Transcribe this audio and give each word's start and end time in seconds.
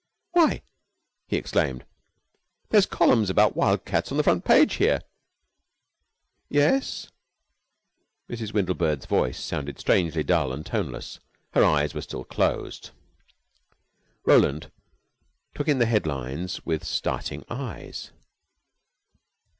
"Why!" 0.31 0.63
he 1.27 1.37
exclaimed. 1.37 1.85
"There's 2.69 2.87
columns 2.87 3.29
about 3.29 3.55
Wild 3.55 3.85
cats 3.85 4.09
on 4.09 4.17
the 4.17 4.23
front 4.23 4.43
page 4.43 4.77
here!" 4.77 5.01
"Yes?" 6.49 7.09
Mrs. 8.27 8.51
Windlebird's 8.51 9.05
voice 9.05 9.39
sounded 9.39 9.77
strangely 9.79 10.23
dull 10.23 10.51
and 10.53 10.65
toneless. 10.65 11.19
Her 11.53 11.63
eyes 11.63 11.93
were 11.93 12.01
still 12.01 12.23
closed. 12.23 12.89
Roland 14.25 14.71
took 15.53 15.67
in 15.67 15.77
the 15.77 15.85
headlines 15.85 16.65
with 16.65 16.83
starting 16.83 17.45
eyes. 17.47 18.09